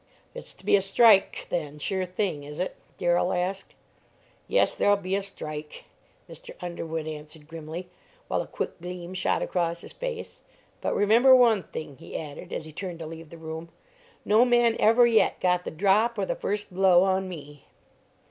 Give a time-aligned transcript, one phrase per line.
[0.33, 3.75] "It's to be a strike then, sure thing, is it?" Darrell asked.
[4.47, 5.83] "Yes, there'll be a strike,"
[6.27, 6.55] Mr.
[6.59, 7.87] Underwood answered, grimly,
[8.27, 10.41] while a quick gleam shot across his face;
[10.81, 13.69] "but remember one thing," he added, as he turned to leave the room,
[14.25, 17.65] "no man ever yet got the drop or the first blow on me!"